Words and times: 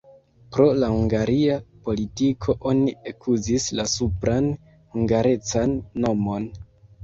Pro 0.55 0.63
la 0.83 0.87
hungariga 0.93 1.57
politiko 1.89 2.57
oni 2.73 2.95
ekuzis 3.13 3.69
la 3.83 3.87
supran 3.95 4.51
hungarecan 4.97 5.81
nomon. 6.05 6.53